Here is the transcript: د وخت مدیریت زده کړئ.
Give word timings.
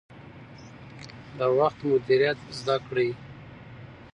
د 1.37 1.39
وخت 1.57 1.79
مدیریت 1.91 2.39
زده 2.59 2.75
کړئ. 2.87 3.09